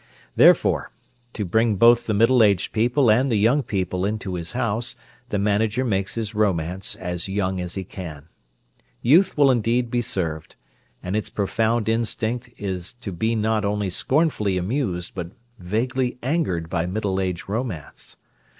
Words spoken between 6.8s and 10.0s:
as young as he can. Youth will indeed